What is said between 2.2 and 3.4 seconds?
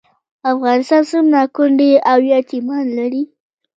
یتیمان لري؟